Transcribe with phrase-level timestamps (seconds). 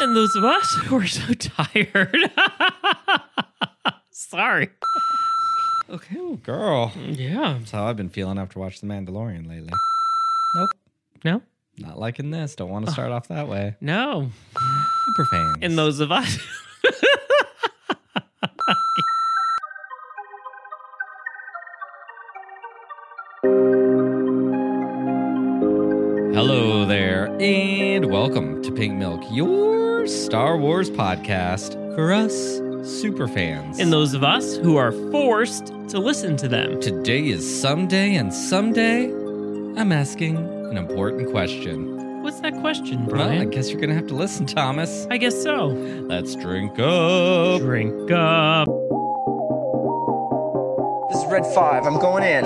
[0.00, 2.16] And those of us who are so tired.
[4.10, 4.68] Sorry.
[5.90, 6.92] Okay, well, girl.
[6.96, 7.56] Yeah.
[7.58, 9.72] That's how I've been feeling after watching The Mandalorian lately.
[10.54, 10.70] Nope.
[11.24, 11.42] No?
[11.78, 12.54] Not liking this.
[12.54, 13.76] Don't want to start off that way.
[13.80, 14.30] No.
[15.16, 15.56] Super fans.
[15.62, 16.38] And those of us.
[26.34, 29.77] Hello there, and welcome to Pink Milk, your
[30.08, 32.32] Star Wars podcast for us
[32.82, 33.78] super fans.
[33.78, 36.80] and those of us who are forced to listen to them.
[36.80, 40.36] Today is someday, and someday I'm asking
[40.70, 42.22] an important question.
[42.22, 45.06] What's that question, Well, I guess you're gonna have to listen, Thomas.
[45.10, 45.66] I guess so.
[45.66, 47.60] Let's drink up.
[47.60, 48.66] Drink up.
[51.10, 51.84] This is Red 5.
[51.84, 52.44] I'm going in.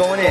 [0.00, 0.26] Going in.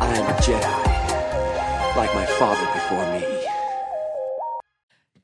[0.00, 3.24] I am a Jedi, like my father before me.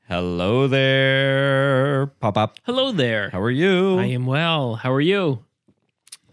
[0.07, 2.57] Hello there, Pop Up.
[2.63, 3.29] Hello there.
[3.31, 3.97] How are you?
[3.99, 4.75] I am well.
[4.75, 5.43] How are you?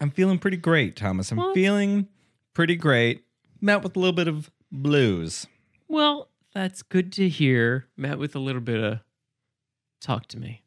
[0.01, 1.31] I'm feeling pretty great, Thomas.
[1.31, 1.55] I'm What?
[1.55, 2.09] feeling
[2.55, 3.25] pretty great.
[3.61, 5.47] Met with a little bit of blues.
[5.89, 7.87] Well, that's good to hear.
[7.97, 8.99] Met with a little bit of
[10.01, 10.63] talk to me.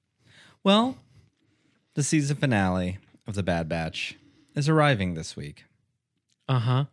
[0.63, 0.97] Well,
[1.94, 2.97] the season finale
[3.28, 4.16] of The Bad Batch
[4.56, 5.66] is arriving this week,
[6.47, 6.86] Uh huh.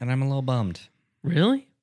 [0.00, 0.80] and I'm a little bummed.
[1.22, 1.68] Really?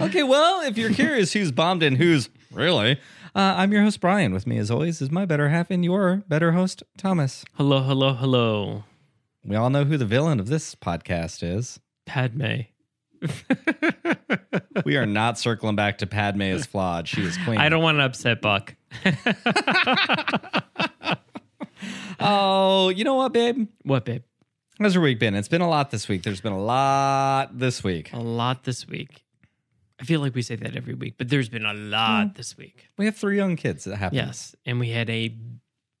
[0.00, 2.98] Okay, well, if you're curious who's bombed and who's really,
[3.34, 4.32] uh, I'm your host, Bryan.
[4.32, 7.44] With me, as always, is my better half and your better host, Thomas.
[7.54, 8.84] Hello, hello, hello.
[9.44, 11.80] We all know who the villain of this podcast is.
[12.06, 12.62] Padme.
[14.84, 17.06] We are not circling back to Padme as flawed.
[17.08, 17.58] She is queen.
[17.58, 18.74] I don't want to upset Buck.
[22.22, 23.66] Oh, you know what, babe?
[23.84, 24.22] What, babe?
[24.78, 25.34] How's your week been?
[25.34, 26.22] It's been a lot this week.
[26.22, 28.12] There's been a lot this week.
[28.12, 29.24] A lot this week.
[30.00, 32.88] I feel like we say that every week, but there's been a lot this week.
[32.96, 34.16] We have three young kids that happen.
[34.16, 34.54] Yes.
[34.64, 35.34] And we had a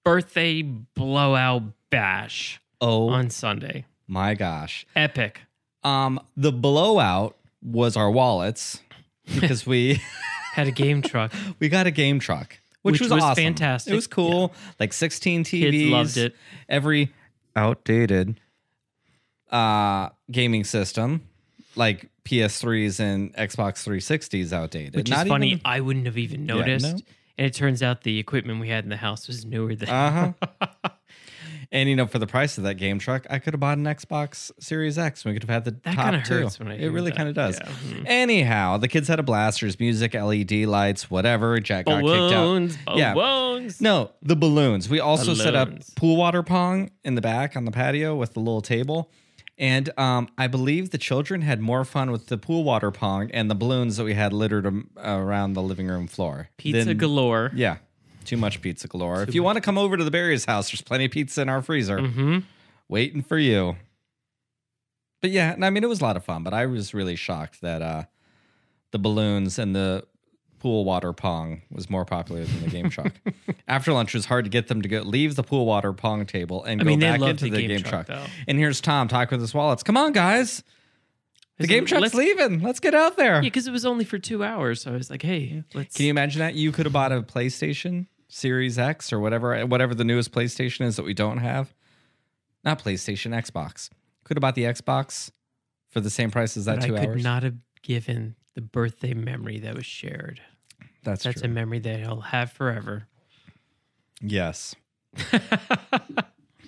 [0.04, 3.84] birthday blowout bash Oh on Sunday.
[4.06, 4.86] my gosh.
[4.96, 5.42] Epic.
[5.84, 8.80] Um, the blowout was our wallets
[9.38, 10.00] because we
[10.54, 11.32] Had a game truck.
[11.60, 13.44] we got a game truck, which, Which was, was awesome.
[13.44, 13.92] fantastic.
[13.92, 14.52] It was cool.
[14.80, 15.70] Like 16 TVs.
[15.70, 16.34] Kids loved it.
[16.68, 17.12] Every
[17.54, 18.40] outdated
[19.50, 21.22] uh gaming system,
[21.76, 24.96] like PS3s and Xbox 360s outdated.
[24.96, 25.48] Which Not is funny.
[25.48, 26.86] even- I wouldn't have even Yeah, noticed.
[26.86, 26.98] no.
[27.38, 30.34] And it turns out the equipment we had in the house was newer than Uh
[30.50, 30.88] huh.
[31.72, 33.84] and you know, for the price of that game truck, I could have bought an
[33.84, 35.24] Xbox Series X.
[35.24, 36.46] We could have had the That top two.
[36.62, 37.58] when I it really kind of does.
[37.58, 37.68] Yeah.
[37.70, 38.02] Mhm.
[38.06, 39.60] Anyhow, the kids had a blast.
[39.62, 41.58] There's music, LED lights, whatever.
[41.60, 42.30] Jack got kicked out.
[42.30, 42.76] balloons.
[42.94, 43.14] Yeah.
[43.14, 43.80] Balloons.
[43.80, 44.88] No, the balloons.
[44.90, 48.40] We also set up pool water pong in the back on the patio with the
[48.40, 49.10] little table.
[49.60, 53.48] And um, I believe the children had more fun with the pool water pong and
[53.50, 56.48] the balloons that we had littered um, around the living room floor.
[56.56, 57.52] Pizza than- galore.
[57.54, 57.76] Yeah,
[58.24, 59.22] too much pizza galore.
[59.22, 61.48] if you want to come over to the Barry's house, there's plenty of pizza in
[61.50, 62.38] our freezer Mm-hmm.
[62.88, 63.76] waiting for you.
[65.20, 67.14] But yeah, and I mean, it was a lot of fun, but I was really
[67.16, 68.04] shocked that uh,
[68.92, 70.06] the balloons and the
[70.60, 73.12] pool water pong was more popular than the game truck.
[73.68, 76.26] After lunch, it was hard to get them to go leave the pool water pong
[76.26, 78.24] table and I go mean, they back loved into the game truck, though.
[78.46, 79.82] And here's Tom talking with his wallets.
[79.82, 80.62] Come on, guys.
[81.58, 82.60] The Is game it- truck's let's- leaving.
[82.60, 83.34] Let's get out there.
[83.34, 84.82] Yeah, because it was only for two hours.
[84.82, 85.96] So I was like, hey, let's.
[85.96, 86.54] Can you imagine that?
[86.54, 90.96] You could have bought a PlayStation Series X or whatever, whatever the newest PlayStation is
[90.96, 91.74] that we don't have.
[92.64, 93.90] Not PlayStation, Xbox.
[94.24, 95.30] Could have bought the Xbox
[95.90, 97.24] for the same price as that but two I could hours.
[97.24, 100.40] not have given the birthday memory that was shared.
[101.02, 101.50] That's, That's true.
[101.50, 103.06] a memory that he'll have forever.
[104.20, 104.74] yes.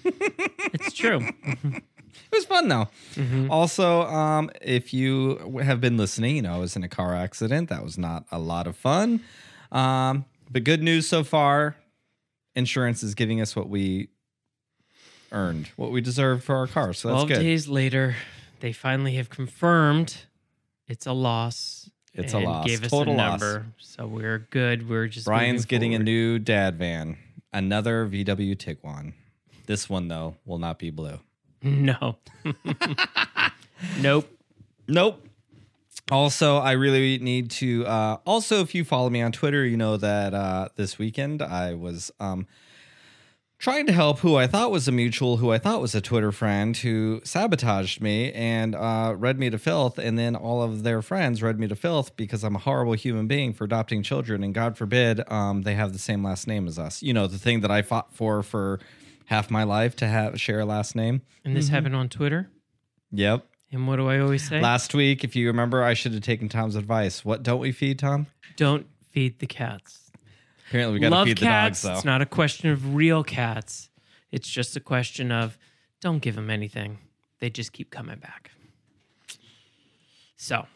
[0.04, 1.20] It's true.
[2.30, 2.88] It was fun though.
[3.14, 3.50] Mm-hmm.
[3.50, 7.14] Also, um, if you w- have been listening, you know I was in a car
[7.14, 7.68] accident.
[7.70, 9.20] That was not a lot of fun.
[9.70, 11.76] Um, but good news so far.
[12.54, 14.08] Insurance is giving us what we
[15.30, 16.92] earned, what we deserved for our car.
[16.94, 17.38] So that's Twelve good.
[17.40, 18.16] days later,
[18.60, 20.16] they finally have confirmed
[20.88, 21.90] it's a loss.
[22.14, 22.66] It's a loss.
[22.66, 23.40] Gave us Total a loss.
[23.40, 24.88] number, so we're good.
[24.88, 27.16] We're just Bryan's getting a new dad van,
[27.52, 29.14] another VW Tiguan.
[29.66, 31.20] This one though will not be blue.
[31.62, 32.16] No.
[34.00, 34.28] nope.
[34.88, 35.26] Nope.
[36.10, 37.86] Also, I really need to.
[37.86, 41.74] Uh, also, if you follow me on Twitter, you know that uh, this weekend I
[41.74, 42.46] was um,
[43.62, 46.32] trying to help who I thought was a mutual, who I thought was a Twitter
[46.32, 51.00] friend, who sabotaged me and uh, read me to filth, and then all of their
[51.00, 54.52] friends read me to filth because I'm a horrible human being for adopting children, and
[54.52, 57.04] God forbid um, they have the same last name as us.
[57.04, 58.80] You know, the thing that I fought for for
[59.26, 61.22] half my life to have share a last name.
[61.44, 62.50] And this happened on Twitter.
[63.12, 63.46] Yep.
[63.70, 64.60] And what do I always say?
[64.60, 67.24] Last week, if you remember, I should have taken Tom's advice.
[67.24, 68.26] What don't we feed, Tom?
[68.56, 70.01] Don't feed the cats.
[70.68, 71.82] Apparently, we got to Love feed cats.
[71.82, 73.90] the dogs, It's not a question of real cats.
[74.30, 75.58] It's just a question of
[76.00, 76.98] don't give them anything.
[77.40, 78.52] They just keep coming back.
[80.36, 80.66] So,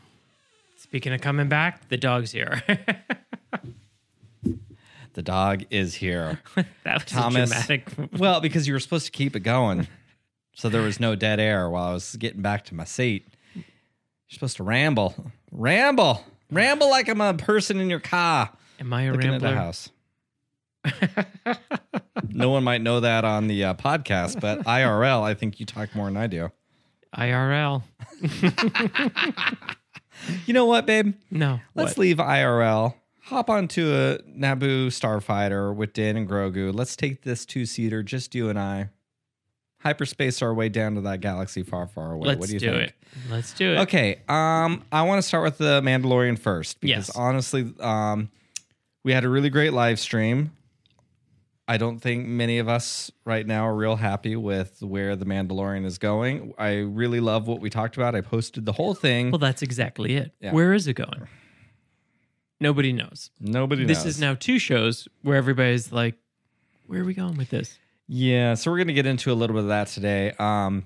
[0.77, 2.63] speaking of coming back, the dog's here.
[5.17, 6.41] The dog is here.
[6.85, 7.51] that was Thomas.
[7.51, 7.89] a dramatic.
[8.19, 9.89] well, because you were supposed to keep it going,
[10.55, 13.27] so there was no dead air while I was getting back to my seat.
[13.55, 13.65] You're
[14.29, 15.15] supposed to ramble,
[15.51, 18.51] ramble, ramble like I'm a person in your car
[18.81, 19.91] Am I a looking at the house.
[22.29, 25.95] no one might know that on the uh, podcast, but IRL, I think you talk
[25.95, 26.51] more than I do.
[27.17, 27.83] IRL.
[30.47, 31.15] You know what, babe?
[31.31, 31.61] No.
[31.75, 31.99] Let's what?
[31.99, 32.95] leave IRL.
[33.25, 36.75] Hop onto a Naboo starfighter with Din and Grogu.
[36.75, 38.91] Let's take this two seater, just you and I.
[39.81, 42.29] Hyperspace our way down to that galaxy far, far away.
[42.29, 42.83] Let's what do you do think?
[42.89, 42.95] it.
[43.31, 43.79] Let's do it.
[43.81, 44.21] Okay.
[44.29, 47.17] Um, I want to start with the Mandalorian first because Yes.
[47.17, 48.31] honestly, um,
[49.07, 50.51] we had a really great live stream.
[51.69, 55.85] I don't think many of us right now are real happy with where the Mandalorian
[55.85, 56.53] is going.
[56.59, 58.17] I really love what we talked about.
[58.17, 59.31] I posted the whole thing.
[59.31, 60.33] Well, that's exactly it.
[60.41, 60.51] Yeah.
[60.51, 61.29] Where is it going?
[62.59, 63.31] Nobody knows.
[63.39, 64.17] Nobody This knows.
[64.17, 66.17] is now two shows where everybody's like,
[66.89, 67.79] where are we going with this?
[68.09, 70.33] Yeah, so we're going to get into a little bit of that today.
[70.41, 70.83] Um,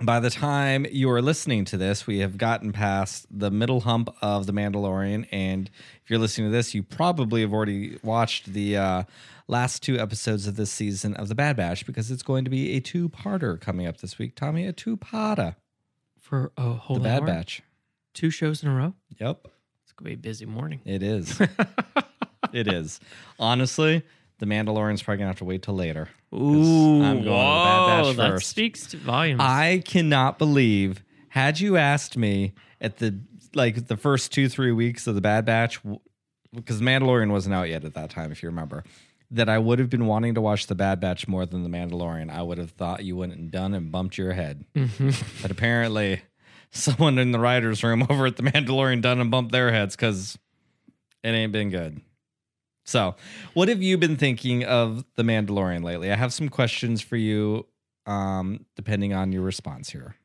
[0.00, 4.08] by the time you are listening to this, we have gotten past the middle hump
[4.20, 5.28] of The Mandalorian.
[5.30, 5.70] And
[6.02, 9.02] if you're listening to this, you probably have already watched the uh,
[9.48, 12.76] last two episodes of this season of The Bad Batch because it's going to be
[12.76, 14.34] a two parter coming up this week.
[14.34, 15.56] Tommy, a two parter.
[16.18, 17.26] For a whole The Bad hour?
[17.26, 17.62] Batch.
[18.14, 18.94] Two shows in a row?
[19.20, 19.46] Yep,
[19.84, 20.80] It's going to be a busy morning.
[20.84, 21.40] it is.
[22.52, 22.98] it is.
[23.38, 24.02] Honestly,
[24.38, 26.08] The Mandalorian's probably going to have to wait till later.
[26.34, 27.30] Ooh, I'm going to
[28.16, 29.40] The Bad Batch whoa, that speaks to volumes.
[29.40, 33.18] I cannot believe had you asked me at the
[33.54, 35.80] like the first two three weeks of the Bad Batch,
[36.54, 38.84] because Mandalorian wasn't out yet at that time, if you remember,
[39.30, 42.30] that I would have been wanting to watch the Bad Batch more than the Mandalorian.
[42.30, 45.10] I would have thought you went and done and bumped your head, mm-hmm.
[45.42, 46.20] but apparently,
[46.70, 50.38] someone in the writers' room over at the Mandalorian done and bumped their heads because
[51.22, 52.00] it ain't been good.
[52.84, 53.14] So,
[53.54, 56.10] what have you been thinking of the Mandalorian lately?
[56.12, 57.66] I have some questions for you,
[58.06, 60.16] um, depending on your response here.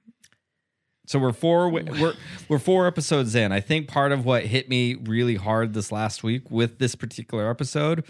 [1.08, 2.16] So we're four we're
[2.50, 3.54] we're four episodes in.
[3.54, 7.50] I think part of what hit me really hard this last week with this particular
[7.50, 8.04] episode,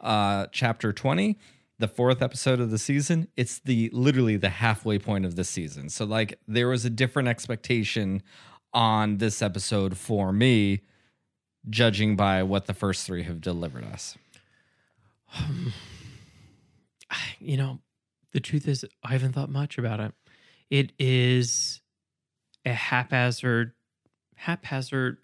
[0.00, 1.36] uh, chapter twenty,
[1.80, 5.88] the fourth episode of the season, it's the literally the halfway point of the season.
[5.88, 8.22] So like there was a different expectation
[8.72, 10.82] on this episode for me,
[11.68, 14.16] judging by what the first three have delivered us.
[17.40, 17.80] you know,
[18.34, 20.12] the truth is, I haven't thought much about it.
[20.68, 21.80] It is
[22.66, 23.72] a haphazard,
[24.36, 25.18] haphazard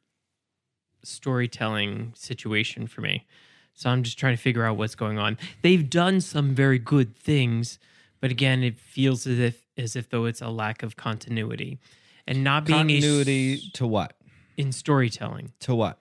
[1.02, 3.26] storytelling situation for me.
[3.74, 5.38] So I'm just trying to figure out what's going on.
[5.62, 7.79] They've done some very good things,
[8.20, 11.79] but again, it feels as if as if though it's a lack of continuity
[12.26, 14.14] and not being Continuity to what?
[14.56, 15.98] in storytelling To what?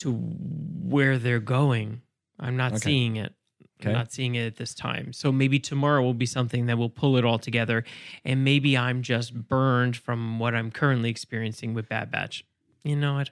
[0.00, 2.02] to where they're going.
[2.40, 2.80] I'm not Okay.
[2.90, 3.34] seeing it.
[3.82, 3.90] Okay.
[3.90, 5.12] I'm not seeing it at this time.
[5.12, 7.84] So maybe tomorrow will be something that will pull it all together.
[8.24, 12.44] And maybe I'm just burned from what I'm currently experiencing with Bad Batch.
[12.84, 13.30] You know what?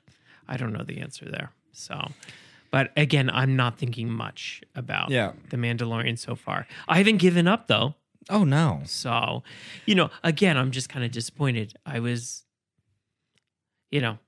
[0.49, 1.52] I don't know the answer there.
[1.73, 2.09] So,
[2.71, 5.33] but again, I'm not thinking much about Yeah.
[5.50, 6.66] The Mandalorian so far.
[6.88, 7.95] I haven't given up though.
[8.28, 8.83] Oh no.
[8.85, 9.42] So,
[9.87, 11.75] you know, again, I'm just kind of disappointed.
[11.87, 12.45] I was,
[13.90, 14.19] you know,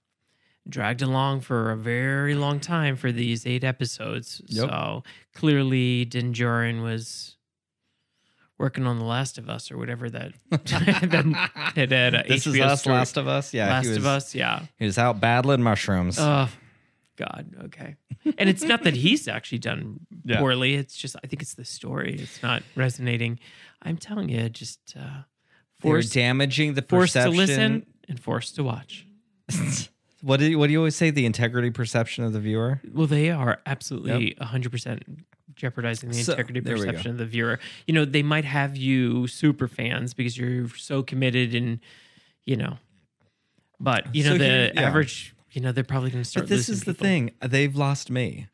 [0.69, 4.41] dragged along for a very long time for these eight episodes.
[4.47, 4.69] Yep.
[4.69, 5.03] So
[5.35, 7.37] clearly, Din Djarin was
[8.59, 10.63] working on The Last of Us or whatever that that
[11.75, 12.97] had had uh, This is us, story.
[12.97, 13.53] Last of Us.
[13.53, 14.67] Yeah, Last was, of Us, yeah.
[14.79, 16.17] He was out battling mushrooms.
[16.21, 16.49] Oh,
[17.17, 17.55] God.
[17.65, 17.97] Okay.
[18.39, 20.39] And it's not that he's actually done Yeah.
[20.39, 20.75] poorly.
[20.75, 22.15] It's just I think it's the story.
[22.21, 23.41] It's not resonating.
[23.83, 25.23] I'm telling you, just uh,
[25.81, 27.37] forced damaging the forced to perception.
[27.37, 29.05] listen and forced to watch.
[30.23, 31.11] What do you, what do you always say?
[31.11, 32.81] The integrity perception of the viewer.
[32.93, 35.03] Well, they are absolutely 100%
[35.55, 37.59] jeopardizing the So- integrity perception of the viewer.
[37.87, 41.81] You know, they might have you super fans because you're so committed and,
[42.47, 42.79] you know,
[43.81, 44.81] But you know, So the yeah.
[44.81, 46.45] average, you know, they're probably going to start.
[46.45, 47.05] But this is the people.
[47.05, 47.31] thing.
[47.45, 48.47] They've lost me.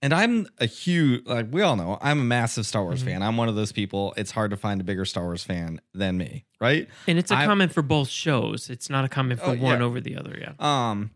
[0.00, 3.08] And I'm a huge, like we all know, I'm a massive Star Wars Mm-hmm.
[3.08, 3.22] fan.
[3.22, 4.14] I'm one of those people.
[4.16, 6.86] It's hard to find a bigger Star Wars fan than me, right?
[7.08, 8.70] and it's a I- comment for both shows.
[8.70, 9.84] It's not a comment for Oh, one yeah.
[9.84, 10.38] over the other.
[10.40, 10.52] Yeah.
[10.60, 11.10] Um,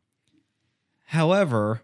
[1.05, 1.83] however,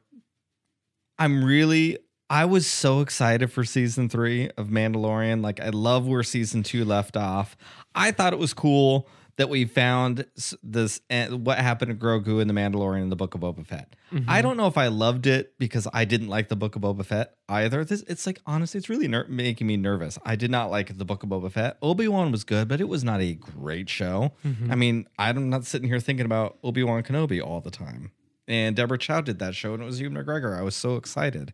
[1.19, 1.99] I'm really,
[2.31, 5.43] I was so excited for season three of Mandalorian.
[5.43, 7.57] Like, I love where season two left off.
[7.95, 10.27] I thought it was cool that we found
[10.63, 13.95] this, uh, what happened to Grogu in the Mandalorian in the Book of Boba Fett.
[14.27, 17.05] I don't know if I loved it because I didn't like the Book of Boba
[17.05, 17.85] Fett either.
[17.85, 20.19] This, it's like honestly, it's really ner- making me nervous.
[20.25, 21.79] I did not like the Book of Boba Fett.
[21.81, 24.33] Obi Wan was good, but it was not a great show.
[24.71, 28.11] I mean, I'm not sitting here thinking about Obi Wan Kenobi all the time.
[28.49, 30.59] And Deborah Chow did that show, and it was Ewan McGregor.
[30.59, 31.53] I was so excited.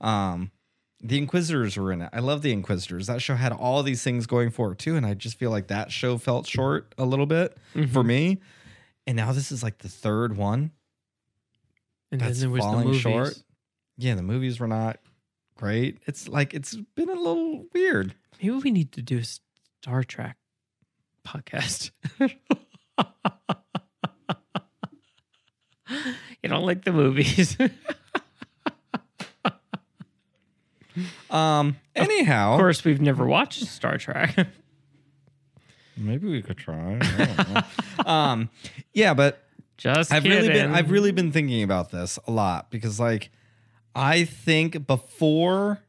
[0.00, 0.50] Um,
[1.04, 2.08] the Inquisitors were in it.
[2.14, 3.08] I love the Inquisitors.
[3.08, 5.66] That show had all these things going for it too, and I just feel like
[5.66, 8.06] that show felt short a little bit for mm-hmm.
[8.06, 8.40] me.
[9.06, 10.72] And now this is like the third one
[12.10, 13.02] And that's then there was the falling movies.
[13.02, 13.42] short.
[13.98, 14.98] Yeah, the movies were not
[15.56, 15.98] great.
[16.06, 18.14] It's like it's been a little weird.
[18.42, 19.24] Maybe we need to do a
[19.82, 20.38] Star Trek
[21.26, 21.90] podcast.
[22.18, 22.30] you
[26.48, 27.58] don't like the movies.
[31.30, 31.76] Um.
[31.96, 34.36] Anyhow, of course, we've never watched Star Trek.
[35.96, 36.98] maybe we could try.
[37.00, 37.62] I don't know.
[38.10, 38.50] um.
[38.92, 39.42] Yeah, but
[39.76, 40.38] Just I've kidding.
[40.38, 43.30] really been I've really been thinking about this a lot because like
[43.94, 45.80] I think before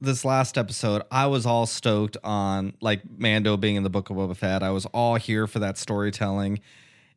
[0.00, 4.16] this last episode, I was all stoked on like Mando being in the Book of
[4.16, 4.62] Boba Fett.
[4.62, 6.60] I was all here for that storytelling,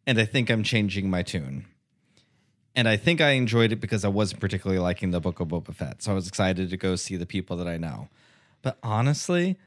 [0.06, 1.66] and I think I'm changing my tune.
[2.76, 5.76] And I think I enjoyed it because I wasn't particularly liking the Book of Boba
[5.76, 8.10] Fett, so I was excited to go see the people that I know.
[8.64, 9.60] But honestly,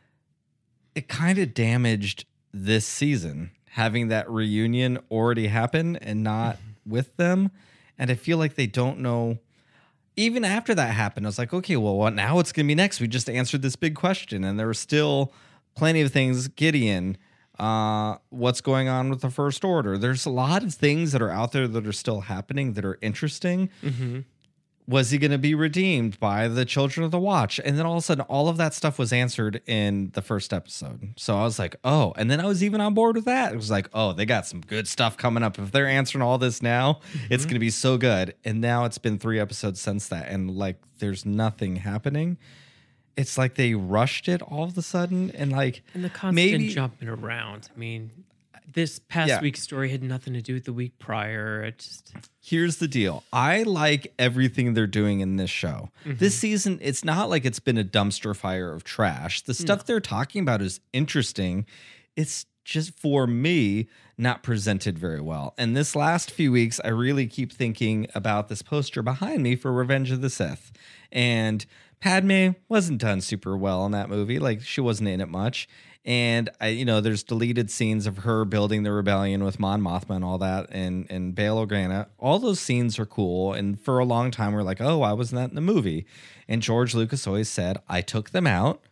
[0.94, 6.90] it kind of damaged this season having that reunion already happen and not mm-hmm.
[6.90, 7.50] with them.
[7.98, 9.38] And I feel like they don't know.
[10.16, 12.36] Even after that happened, I was like, okay, well, what now?
[12.36, 13.00] What's going to be next?
[13.00, 15.32] We just answered this big question, and there were still
[15.74, 16.48] plenty of things.
[16.48, 17.18] Gideon,
[17.58, 19.98] uh, what's going on with the First Order?
[19.98, 22.98] There's a lot of things that are out there that are still happening that are
[23.00, 23.70] interesting.
[23.82, 24.20] Mm-hmm.
[24.88, 27.58] was he going to be redeemed by the children of the watch?
[27.64, 30.52] And then all of a sudden all of that stuff was answered in the first
[30.52, 31.14] episode.
[31.16, 32.12] So i was like oh.
[32.16, 33.52] And then i was even on board with that.
[33.52, 35.58] It was like oh they got some good stuff coming up.
[35.58, 38.34] If they're answering all this now it's going to be so good.
[38.44, 40.28] And now it's been three episodes since that.
[40.28, 42.38] And like there's nothing happening
[43.16, 46.68] it's like they rushed it all of a sudden and like And the constant maybe
[46.68, 47.68] jumping around.
[47.74, 48.10] I mean,
[48.70, 49.40] this past Yeah.
[49.40, 51.62] week's story had nothing to do with the week prior.
[51.62, 53.24] It just here's the deal.
[53.32, 55.90] I like everything they're doing in this show.
[56.04, 56.18] Mm-hmm.
[56.18, 59.42] This season, it's not like it's been a dumpster fire of trash.
[59.42, 61.64] The stuff they're talking about is interesting.
[62.16, 65.54] It's just for me not presented very well.
[65.56, 69.72] And this last few weeks, I really keep thinking about this poster behind me for
[69.72, 70.72] Revenge of the Sith.
[71.12, 71.64] And
[72.00, 74.38] Padme wasn't done super well in that movie.
[74.38, 75.68] Like she wasn't in it much.
[76.04, 80.14] And I, you know, there's deleted scenes of her building the rebellion with Mon Mothma
[80.14, 82.06] and all that, and and Bail Organa.
[82.16, 83.52] All those scenes are cool.
[83.52, 86.06] And for a long time, we're like, oh, I wasn't that in the movie.
[86.46, 88.82] And George Lucas always said, I took them out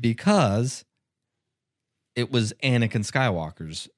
[0.00, 0.86] because
[2.16, 3.88] it was Anakin Skywalker's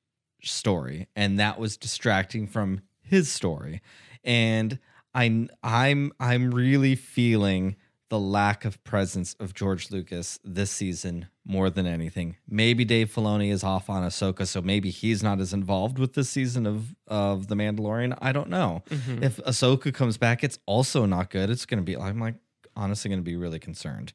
[0.42, 3.82] story, and that was distracting from his story.
[4.25, 4.80] And
[5.14, 7.76] I'm I'm I'm really feeling
[8.08, 12.36] the lack of presence of George Lucas this season more than anything.
[12.48, 16.28] Maybe Dave Filoni is off on Ahsoka, so maybe he's not as involved with this
[16.28, 18.16] season of of The Mandalorian.
[18.20, 18.82] I don't know.
[18.90, 19.22] Mm-hmm.
[19.22, 21.50] If Ahsoka comes back, it's also not good.
[21.50, 21.96] It's going to be.
[21.96, 22.36] I'm like
[22.76, 24.12] honestly going to be really concerned.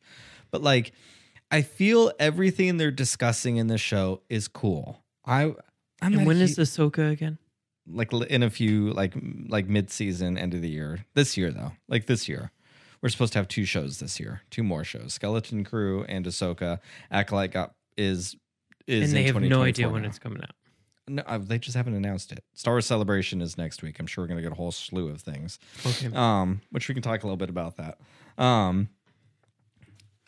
[0.52, 0.94] But like,
[1.50, 5.04] I feel everything they're discussing in the show is cool.
[5.26, 5.54] I.
[6.04, 7.38] I'm and when hu- is Ahsoka again?
[7.88, 9.14] like in a few like
[9.50, 12.52] like mid season end of the year this year though like this year
[13.02, 16.80] we're supposed to have two shows this year two more shows skeleton crew and ahsoka
[17.12, 18.36] acolyte got is
[18.88, 20.08] is and they have no idea 2024 when now.
[20.08, 20.52] it's coming out.
[21.08, 24.24] no uh, they just haven't announced it star wars celebration is next week i'm sure
[24.24, 26.10] we're gonna get a whole slew of things Okay.
[26.16, 28.00] um, which we can talk a little bit about that.
[28.38, 28.90] Um,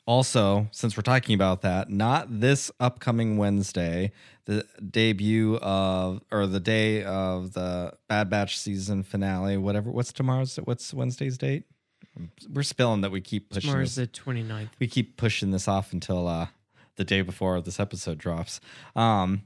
[0.06, 4.12] also, since we're talking about that, not this upcoming Wednesday,
[4.46, 9.90] the debut of or the day of the Bad Batch season finale, whatever.
[9.92, 10.58] What's tomorrow's?
[10.58, 11.64] What's Wednesday's date?
[12.52, 13.70] We're spilling that we keep pushing.
[13.70, 14.70] Tomorrow's this- the 29th.
[14.80, 16.48] we keep pushing this off until uh,
[16.96, 18.60] the day before this episode drops.
[18.96, 19.44] Um,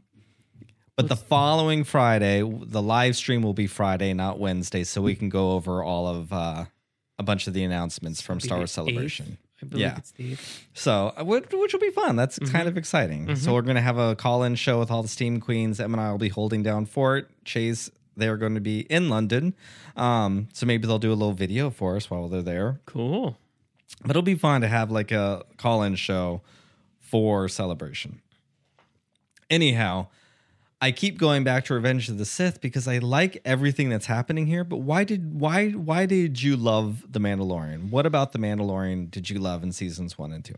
[0.95, 5.29] but the following Friday, the live stream will be Friday, not Wednesday, so we can
[5.29, 6.65] go over all of uh,
[7.19, 9.38] a bunch of the announcements from Star Wars Celebration.
[9.62, 9.97] 8th, I believe Yeah.
[9.97, 10.67] it's Steve.
[10.74, 12.15] So, uh, which, which will be fun.
[12.15, 12.51] That's Mm-hmm.
[12.51, 13.36] kind of exciting.
[13.36, 15.79] So, we're going to have a call in show with all the Steam Queens.
[15.79, 17.29] Em and I will be holding down fort.
[17.45, 19.55] Chase, they're going to be in London.
[19.95, 22.79] Um, so, maybe they'll do a little video for us while they're there.
[22.86, 23.38] Cool.
[24.01, 26.41] But it'll be fun to have like a call in show
[27.00, 28.21] for celebration.
[29.50, 30.07] Anyhow,
[30.79, 34.45] I keep going back to Revenge of the Sith because I like everything that's happening
[34.45, 34.63] here.
[34.63, 37.89] But why did why why did you love The Mandalorian?
[37.89, 40.57] What about The Mandalorian did you love in seasons one and two?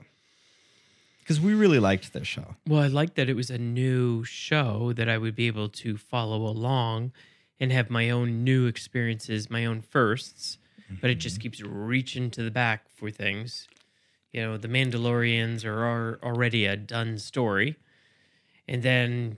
[1.19, 2.55] Because we really liked this show.
[2.67, 5.95] Well, I liked that it was a new show that I would be able to
[5.95, 7.11] follow along
[7.59, 10.57] and have my own new experiences, my own firsts.
[11.01, 13.67] But it just keeps reaching to the back for things.
[14.31, 17.75] You know, the Mandalorians are, are already a done story.
[18.67, 19.37] And then,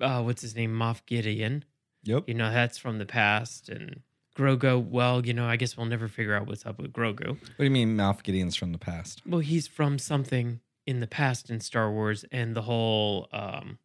[0.00, 0.72] uh, what's his name?
[0.72, 1.64] Moff Gideon.
[2.02, 2.24] Yep.
[2.26, 3.68] You know, that's from the past.
[3.68, 4.00] And
[4.36, 7.28] Grogu, well, you know, I guess we'll never figure out what's up with Grogu.
[7.28, 9.22] What do you mean Moff Gideon's from the past?
[9.26, 13.78] Well, he's from something in the past in Star Wars and the whole um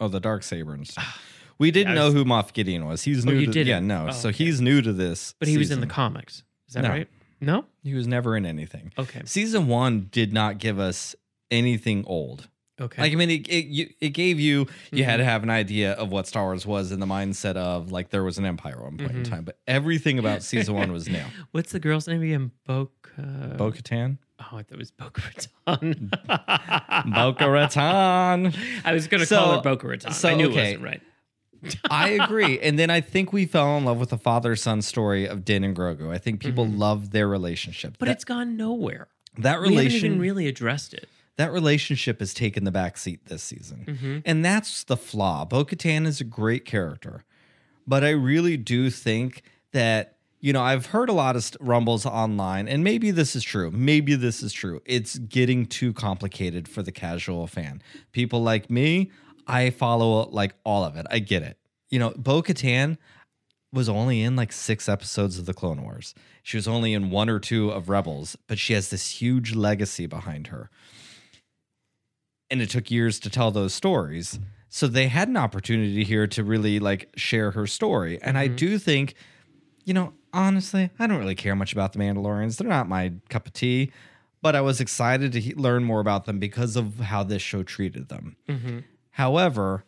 [0.00, 1.22] Oh, the dark saber and stuff.
[1.62, 3.02] We didn't Yeah, know who Moff Gideon was.
[3.02, 3.68] He's Oh, new you to didn't?
[3.68, 4.06] yeah, no.
[4.08, 4.44] Oh, so okay.
[4.44, 5.34] he's new to this.
[5.38, 6.42] but he was in the comics.
[6.68, 6.88] Is that No.
[6.90, 7.08] right?
[7.40, 7.64] No?
[7.82, 8.92] He was never in anything.
[8.98, 9.22] Okay.
[9.24, 11.14] Season one did not give us
[11.50, 12.48] anything old.
[12.80, 13.02] Okay.
[13.02, 15.10] Like I mean, it it, you, it gave you you Mm-hmm.
[15.10, 18.10] had to have an idea of what Star Wars was in the mindset of like
[18.10, 19.28] there was an empire at one point in Mhm.
[19.30, 21.22] time, but everything about season one was new.
[21.52, 22.50] What's the girl's name again?
[22.66, 25.22] Bo Bo Katan, Oh, I thought it was Boca
[25.68, 26.10] Raton.
[27.14, 28.52] Boca Raton.
[28.84, 30.12] I was gonna So- call her Boca Raton.
[30.12, 30.72] so, I knew okay.
[30.72, 31.02] it wasn't right.
[31.90, 35.26] I agree, and then I think we fell in love with the father son story
[35.26, 36.10] of Din and Grogu.
[36.10, 37.96] I think people love their relationship, Mm-hmm.
[38.00, 39.08] But that, it's gone nowhere.
[39.38, 41.08] that We haven't even really addressed it.
[41.36, 43.84] that relationship has taken the back seat this season.
[43.86, 44.18] Mm-hmm.
[44.24, 45.44] And that's the flaw.
[45.44, 47.24] Bo Katan is a great character,
[47.86, 49.42] but I really do think
[49.72, 53.42] that, you know, I've heard a lot of st- rumbles online, and maybe this is
[53.44, 53.70] true.
[53.70, 54.82] Maybe this is true.
[54.84, 57.80] It's getting too complicated for the casual fan.
[58.12, 59.10] People like me,
[59.46, 61.06] I follow like all of it.
[61.10, 61.58] I get it.
[61.90, 62.96] You know, Bo Katan
[63.72, 66.14] was only in like six episodes of the Clone Wars.
[66.42, 70.06] She was only in one or two of Rebels, but she has this huge legacy
[70.06, 70.70] behind her
[72.50, 76.42] and it took years to tell those stories so they had an opportunity here to
[76.44, 79.14] really like share her story and i do think
[79.84, 83.46] you know honestly i don't really care much about the mandalorians they're not my cup
[83.46, 83.90] of tea
[84.42, 87.62] but i was excited to he- learn more about them because of how this show
[87.62, 88.78] treated them Mm-hmm.
[89.12, 89.84] However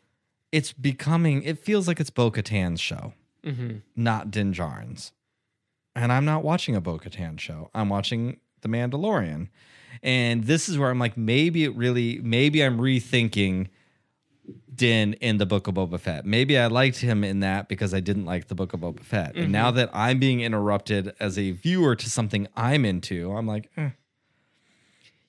[0.53, 3.13] it's becoming it feels like it's bo-katan's show
[3.45, 3.77] Mm-hmm.
[3.95, 5.13] not Din Djarin's.
[5.95, 7.69] And I'm not watching a Bo Katan show.
[7.75, 9.49] I'm watching The Mandalorian.
[10.03, 13.69] And this is where I'm like, maybe it really, maybe I'm rethinking
[14.75, 16.25] Din in the Book of Boba Fett.
[16.25, 19.37] Maybe I liked him in that because I didn't like the Book of Boba Fett.
[19.37, 23.71] And now that I'm being interrupted as a viewer to something I'm into, I'm like,
[23.77, 23.91] eh.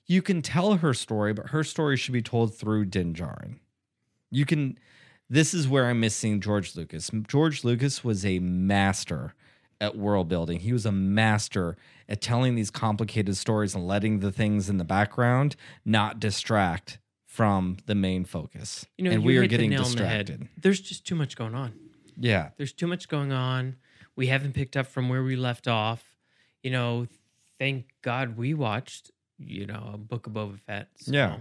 [0.06, 3.56] You can tell her story, but her story should be told through Din Djarin.
[4.30, 4.78] You can
[5.28, 7.10] this is where I'm missing George Lucas.
[7.26, 9.34] George Lucas was a master
[9.80, 10.60] at world building.
[10.60, 11.76] He was a master
[12.08, 17.76] at telling these complicated stories and letting the things in the background not distract from
[17.86, 18.86] the main focus.
[18.96, 20.48] You know, and you we are the getting the distracted.
[20.56, 21.74] There's just too much going on.
[22.18, 22.50] Yeah.
[22.56, 23.76] There's too much going on.
[24.14, 26.16] We haven't picked up from where we left off.
[26.62, 27.06] You know,
[27.58, 30.88] thank God we watched, you know, a Book of Boba Fett.
[30.96, 31.36] so, Yeah.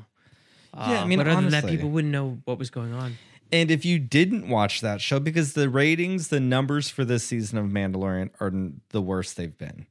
[0.76, 1.78] Uh, Yeah, I mean, but other than that, honestly.
[1.78, 3.18] people wouldn't know what was going on.
[3.52, 7.58] And if you didn't watch that show, because the ratings, the numbers for this season
[7.58, 9.86] of Mandalorian are n- the worst they've been.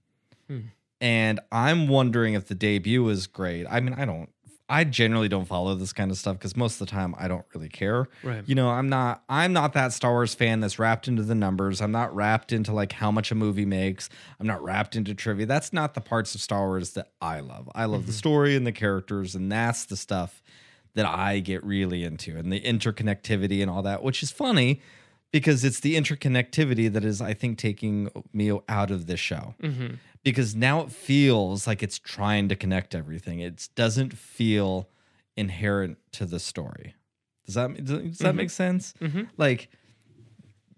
[0.48, 0.58] Hmm.
[1.00, 3.66] And I'm wondering if the debut was great.
[3.70, 4.28] I mean, I don't,
[4.68, 7.44] I generally don't follow this kind of stuff because most of the time I don't
[7.54, 8.08] really care.
[8.22, 8.42] Right.
[8.46, 11.82] You know, I'm not, I'm not that Star Wars fan that's wrapped into the numbers.
[11.82, 14.08] I'm not wrapped into like how much a movie makes.
[14.40, 15.44] I'm not wrapped into trivia.
[15.46, 17.68] That's not the parts of Star Wars that I love.
[17.74, 20.42] I love the story and the characters, and that's the stuff
[20.94, 24.80] that I get really into and the interconnectivity and all that, which is funny
[25.32, 29.54] because it's the interconnectivity that is, I think, taking me out of this show.
[29.62, 29.94] Mm-hmm.
[30.22, 33.40] Because now it feels like it's trying to connect everything.
[33.40, 34.88] It doesn't feel
[35.36, 36.94] inherent to the story.
[37.44, 38.36] Does that does that Mhm.
[38.36, 38.94] make sense?
[39.00, 39.28] Mhm.
[39.36, 39.68] Like,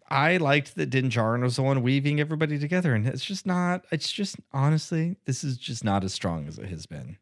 [0.09, 3.85] I liked that Din Djarin was the one weaving everybody together, and it's just not.
[3.93, 7.19] It's just honestly, this is just not as strong as it has been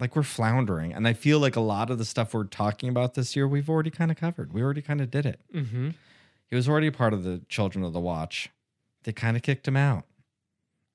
[0.00, 3.14] like we're floundering and i feel like a lot of the stuff we're talking about
[3.14, 5.90] this year we've already kind of covered we already kind of did it Mm-hmm.
[6.50, 8.50] he was already a part of the children of the watch
[9.04, 10.04] they kind of kicked him out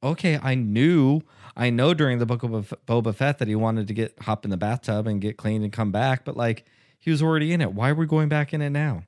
[0.03, 1.21] okay i knew
[1.57, 2.51] i know during the book of
[2.85, 5.63] Bob- boba fett that he wanted to get hop in the bathtub and get clean
[5.63, 6.65] and come back but like
[6.97, 9.03] he was already in it why are we going back in it now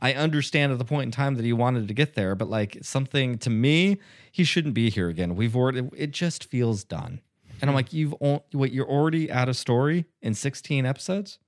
[0.00, 2.76] I understand at the point in time that he wanted to get there, but like
[2.82, 3.98] something to me,
[4.30, 5.34] he shouldn't be here again.
[5.34, 7.20] We've already, it just feels done.
[7.64, 11.38] And I'm like, you've, o- wait, you're already out of story in 16 episodes?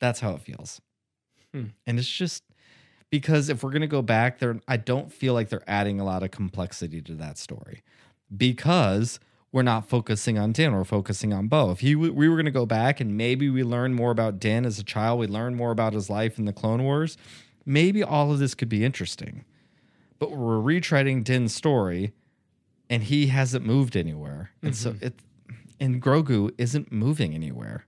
[0.00, 0.80] That's how it feels.
[1.52, 1.66] Hmm.
[1.86, 2.42] And it's just
[3.10, 6.04] because if we're going to go back there, I don't feel like they're adding a
[6.06, 7.82] lot of complexity to that story
[8.34, 9.20] because
[9.52, 11.70] we're not focusing on Din, we're focusing on Bo.
[11.72, 14.64] If he, we were going to go back and maybe we learn more about Din
[14.64, 17.18] as a child, we learn more about his life in the Clone Wars,
[17.66, 19.44] maybe all of this could be interesting.
[20.18, 22.14] But we're retreading Din's story
[22.88, 24.50] and he hasn't moved anywhere.
[24.62, 25.06] And so mm-hmm.
[25.06, 25.20] it,
[25.80, 27.86] and Grogu isn't moving anywhere.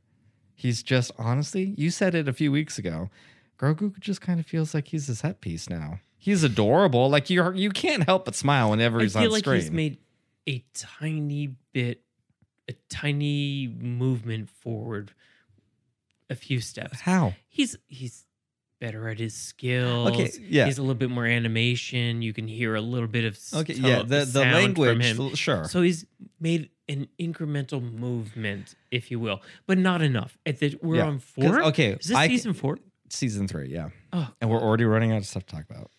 [0.55, 3.11] He's just honestly, you said it a few weeks ago.
[3.59, 6.01] Grogu just kind of feels like he's a set piece now.
[6.17, 7.09] He's adorable.
[7.09, 9.61] Like you, you can't help but smile whenever I he's feel on like screen.
[9.61, 9.99] he's made
[10.49, 12.03] a tiny bit,
[12.69, 15.13] a tiny movement forward,
[16.29, 17.01] a few steps.
[17.01, 17.35] How?
[17.49, 18.25] He's he's
[18.81, 20.11] better at his skills.
[20.11, 20.67] Okay, yeah.
[20.67, 22.23] He's a little bit more animation.
[22.23, 24.03] You can hear a little bit of Okay, yeah.
[24.03, 25.21] The the language, from him.
[25.21, 25.65] l- sure.
[25.65, 26.05] So he's
[26.41, 30.39] made an incremental movement, if you will, but not enough.
[30.47, 31.63] At the, we're Yeah, on four.
[31.65, 32.79] okay, is this I- season four?
[33.11, 33.89] Season three, yeah.
[34.13, 35.91] Oh, And we're already running out of stuff to talk about,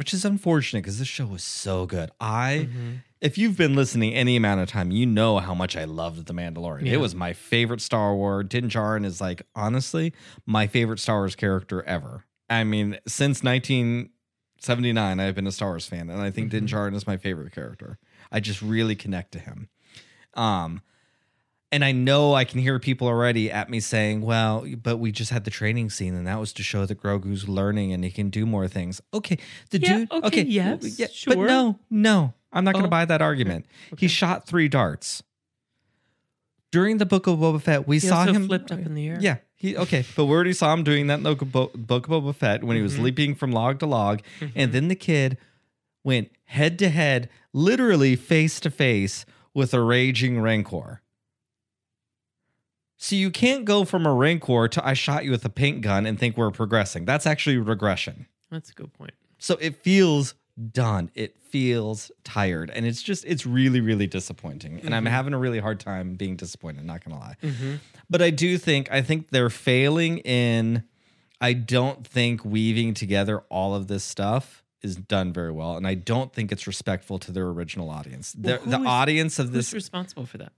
[0.00, 2.10] which is unfortunate because this show was so good.
[2.18, 2.90] I, Mm-hmm.
[3.20, 6.32] if you've been listening any amount of time, you know how much I loved The
[6.32, 6.86] Mandalorian.
[6.86, 6.94] Yeah.
[6.94, 8.46] It was my favorite Star Wars.
[8.48, 10.14] Din Djarin is like honestly
[10.46, 12.24] my favorite Star Wars character ever.
[12.48, 16.74] I mean, since 1979, I've been a Star Wars fan, and I think Din Mm-hmm.
[16.76, 17.98] Djarin is my favorite character.
[18.32, 19.68] I just really connect to him.
[20.34, 20.80] Um,
[21.72, 25.30] and I know I can hear people already at me saying, well, but we just
[25.30, 28.28] had the training scene and that was to show that Grogu's learning and he can
[28.30, 29.00] do more things.
[29.14, 29.38] Okay.
[29.70, 30.42] The Yeah, dude, okay, okay.
[30.42, 31.46] yes, But sure.
[31.46, 33.66] no, no, I'm not going to Oh, buy that argument.
[33.96, 35.22] He shot three darts.
[36.72, 39.18] During the Book of Boba Fett, we He saw him flipped up in the air.
[39.20, 41.80] Yeah, he okay, but we already saw him doing that in the Book of
[42.12, 43.02] Boba Fett when he was Mm-hmm.
[43.02, 44.20] leaping from log to log,
[44.54, 45.36] and then the kid
[46.04, 51.02] went head to head, literally face to face with a raging rancor.
[53.02, 56.04] So you can't go from a rancor to I shot you with a paint gun
[56.04, 57.06] and think we're progressing.
[57.06, 58.26] That's actually regression.
[58.50, 59.12] that's a good point.
[59.38, 60.34] So it feels
[60.70, 61.10] done.
[61.14, 62.68] It feels tired.
[62.68, 64.80] And it's just, it's really, really disappointing.
[64.84, 65.14] And I'm mm-hmm.
[65.14, 67.36] having a really hard time being disappointed, not going to lie.
[67.42, 67.76] Mm-hmm.
[68.10, 70.84] But I do think, I think they're failing in,
[71.40, 75.74] I don't think weaving together all of this stuff is done very well.
[75.78, 78.36] And I don't think it's respectful to their original audience.
[78.38, 80.52] Well, the the is- audience of Who's this, responsible for that?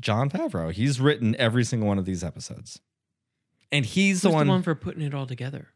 [0.00, 2.80] Jon Favreau, he's written every single one of these episodes.
[3.70, 5.68] And he's Who's the one, for putting it all together?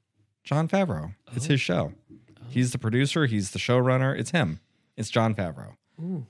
[0.45, 1.15] Jon Favreau.
[1.35, 1.51] It's Oh.
[1.51, 1.93] his show.
[2.13, 2.45] Oh.
[2.51, 3.27] He's the producer.
[3.27, 4.19] He's the showrunner.
[4.19, 4.61] It's him.
[4.97, 5.77] It's Jon Favreau.
[6.01, 6.05] Oh.
[6.05, 6.27] Ooh.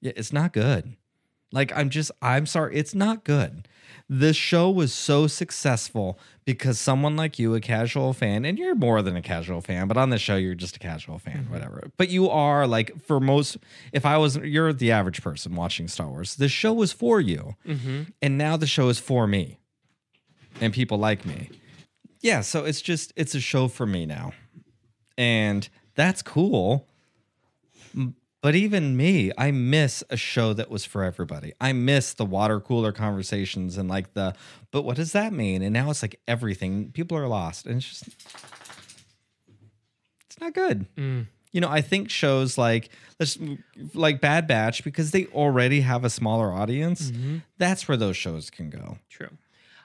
[0.00, 0.96] Yeah, it's not good.
[1.54, 3.68] Like I'm just I'm sorry, it's not good.
[4.08, 9.00] This show was so successful because someone like you, a casual fan, and you're more
[9.00, 11.52] than a casual fan, but on this show you're just a casual fan, mm-hmm.
[11.52, 11.90] whatever.
[11.96, 13.56] But you are like for most
[13.92, 16.34] if I was you're the average person watching Star Wars.
[16.34, 17.54] This show was for you.
[17.66, 18.02] Mm-hmm.
[18.20, 19.58] And now the show is for me.
[20.60, 21.50] And people like me.
[22.20, 24.32] Yeah, so it's just it's a show for me now.
[25.16, 26.88] And that's cool.
[28.44, 31.54] But even me, I miss a show that was for everybody.
[31.62, 34.34] I miss the water cooler conversations and like the,
[34.70, 35.62] but what does that mean?
[35.62, 36.90] And now it's like everything.
[36.92, 37.64] People are lost.
[37.64, 38.06] And it's just,
[40.26, 40.86] it's not good.
[40.94, 41.28] Mm.
[41.52, 43.38] You know, I think shows like, let's
[43.94, 47.38] like Bad Batch, because they already have a smaller audience, mm-hmm.
[47.56, 48.98] that's where those shows can go.
[49.08, 49.30] True.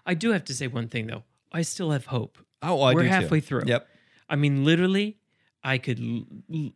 [0.06, 1.24] I do have to say one thing though.
[1.54, 2.38] I still have hope.
[2.62, 3.14] Oh, I We're do too.
[3.14, 3.64] halfway through.
[3.68, 3.88] Yep.
[4.28, 5.16] I mean, literally,
[5.64, 6.72] I could l-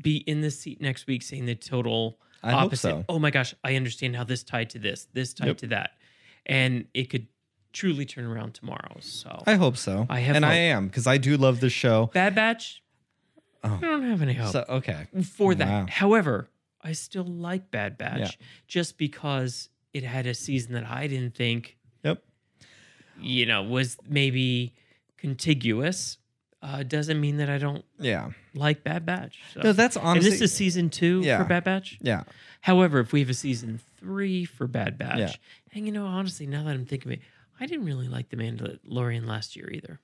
[0.00, 2.90] be in the seat next week saying the total I opposite.
[2.90, 3.04] so.
[3.08, 5.56] Oh my gosh, I understand how this tied to this, this tied Yep.
[5.58, 5.90] to that,
[6.44, 7.26] and it could
[7.72, 8.96] truly turn around tomorrow.
[9.00, 10.06] So, I hope so.
[10.08, 12.10] I have and I am because I do love this show.
[12.14, 12.82] Bad Batch.
[13.64, 13.76] Oh.
[13.76, 15.06] I don't have any hope So okay.
[15.24, 15.66] for that.
[15.68, 15.86] Wow.
[15.88, 16.48] However,
[16.82, 18.30] I still like Bad Batch Yeah.
[18.68, 22.22] just because it had a season that I didn't think Yep.
[23.20, 24.74] you know was maybe
[25.16, 26.18] contiguous.
[26.68, 28.30] Uh, doesn't mean that I don't Yeah.
[28.52, 29.38] like Bad Batch.
[29.54, 29.60] So.
[29.62, 30.30] No, that's and honestly.
[30.30, 31.38] this is season two Yeah.
[31.38, 31.96] for Bad Batch.
[32.02, 32.24] yeah.
[32.62, 35.32] However, if we have a season three for Bad Batch, Yeah.
[35.74, 37.24] and you know, honestly, now that I'm thinking of it,
[37.60, 40.00] I didn't really like The Mandalorian last year either.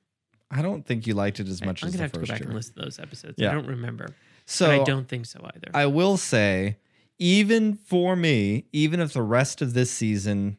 [0.53, 2.21] I don't think you liked it as much I'm as gonna the have to go
[2.23, 2.49] first back year.
[2.51, 3.35] and listen to those episodes.
[3.39, 3.51] Yeah.
[3.51, 5.69] I don't remember, So I don't think so either.
[5.75, 6.77] I will say,
[7.19, 10.59] even for me, even if the rest of this season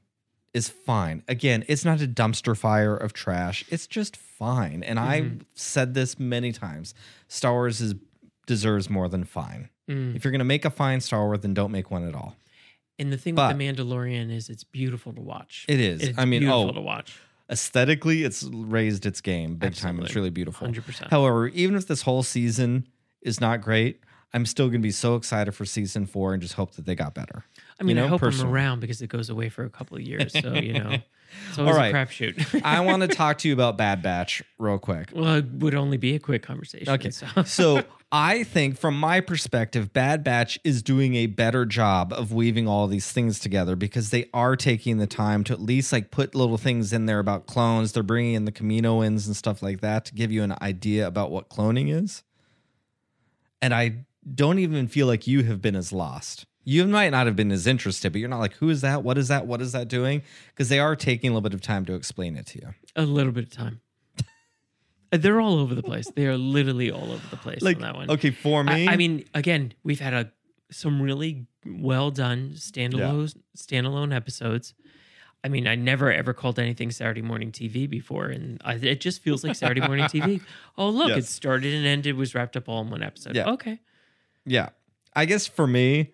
[0.54, 1.24] is fine.
[1.28, 3.66] Again, it's not a dumpster fire of trash.
[3.70, 4.84] It's just fine.
[4.84, 6.94] And I've said this many times.
[7.28, 7.96] Star Wars is
[8.46, 9.70] deserves more than fine.
[9.90, 10.16] Mm.
[10.16, 12.36] If you're gonna make a fine Star Wars, then don't make one at all.
[13.00, 15.66] And the thing But- with The Mandalorian is it's beautiful to watch.
[15.68, 16.02] It is.
[16.02, 17.20] It's I mean, beautiful oh, to watch.
[17.50, 20.00] aesthetically, it's raised its game big time.
[20.02, 20.68] It's really beautiful.
[20.68, 21.10] 100%.
[21.10, 22.88] However, even if this whole season
[23.22, 24.02] is not great,
[24.34, 26.96] I'm still going to be so excited for season four and just hope that they
[26.96, 27.46] got better.
[27.80, 28.50] I mean, you I hope personally.
[28.50, 30.32] I'm around because it goes away for a couple of years.
[30.34, 30.92] So, you know,
[31.50, 31.94] it's always All right.
[31.94, 32.62] a crapshoot.
[32.66, 35.10] I want to talk to you about Bad Batch real quick.
[35.14, 36.90] well, it would only be a quick conversation.
[36.94, 37.10] Okay.
[37.10, 42.32] So, So I think from my perspective, Bad Batch is doing a better job of
[42.32, 46.12] weaving all these things together because they are taking the time to at least like
[46.12, 47.92] put little things in there about clones.
[47.94, 51.32] They're bringing in the Kaminoans and stuff like that to give you an idea about
[51.32, 52.22] what cloning is.
[53.64, 54.06] And I
[54.36, 56.46] don't even feel like you have been as lost.
[56.66, 59.04] You might not have been as interested, but you're not like, who is that?
[59.04, 59.46] What is that?
[59.48, 60.22] What is that doing?
[60.50, 62.74] Because they are taking a little bit of time to explain it to you.
[62.96, 63.82] a little bit of time.
[65.12, 66.10] Uh, they're all over the place.
[66.16, 68.10] They are literally all over the place Like, on that one.
[68.12, 70.32] okay, for me, I, I mean, again, we've had a
[70.72, 74.74] some really well done standalone standalone episodes.
[75.44, 79.22] I mean, I never ever called anything Saturday morning TV before, and I, it just
[79.22, 80.42] feels like Saturday morning TV.
[80.78, 83.36] Oh, look, it started and ended, was wrapped up all in one episode.
[83.36, 83.52] Yeah.
[83.52, 83.80] Okay,
[84.46, 84.70] Yeah.
[85.16, 86.12] I guess for me,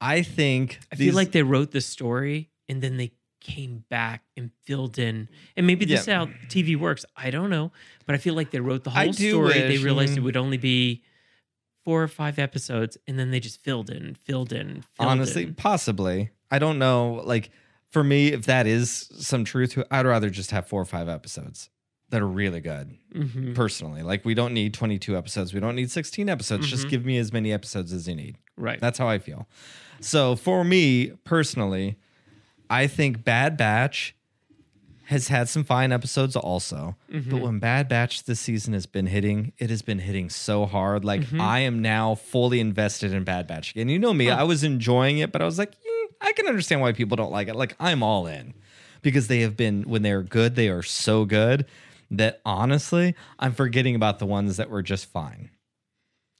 [0.00, 4.22] I think I these- feel like they wrote the story and then they came back
[4.36, 5.28] and filled in.
[5.56, 7.04] And maybe this is how TV works.
[7.16, 7.72] I don't know,
[8.06, 9.54] but I feel like they wrote the whole story.
[9.54, 10.24] They wish, realized it mm.
[10.24, 11.02] would only be
[11.84, 15.06] four or five episodes, and then they just filled in, filled in, filled in.
[15.06, 15.54] honestly, in.
[15.54, 16.30] possibly.
[16.50, 17.22] I don't know.
[17.24, 17.50] Like
[17.90, 21.70] for me, if that is some truth I'd rather just have four or five episodes
[22.10, 22.96] that are really good.
[23.14, 23.54] Mhm.
[23.54, 25.54] Personally, like we don't need 22 episodes.
[25.54, 26.68] We don't need 16 episodes.
[26.68, 26.90] Just Mhm.
[26.90, 28.36] give me as many episodes as you need.
[28.60, 28.80] Right.
[28.80, 29.48] That's how I feel.
[30.00, 31.96] So for me personally,
[32.68, 34.14] I think Bad Batch
[35.06, 36.94] has had some fine episodes also.
[37.12, 37.30] Mm-hmm.
[37.30, 41.04] But when Bad Batch this season has been hitting, it has been hitting so hard.
[41.04, 41.40] Like Mm-hmm.
[41.40, 43.88] I am now fully invested in Bad Batch again.
[43.88, 46.80] You know me, I was enjoying it, but I was like, "Eh, I can understand
[46.80, 47.56] why people don't like it.
[47.56, 48.54] Like I'm all in
[49.02, 51.66] because they have been when they're good, they are so good
[52.12, 55.50] that honestly, I'm forgetting about the ones that were just fine.